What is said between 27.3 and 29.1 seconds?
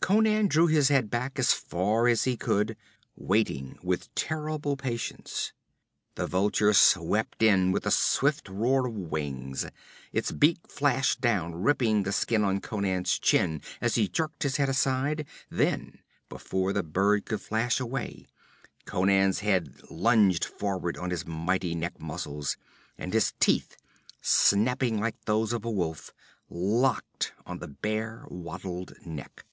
on the bare, wattled